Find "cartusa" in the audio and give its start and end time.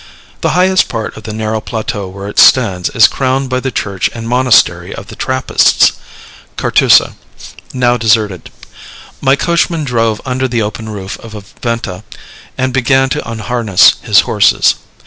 6.57-7.13